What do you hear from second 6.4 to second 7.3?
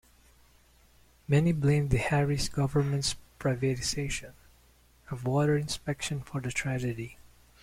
the tragedy.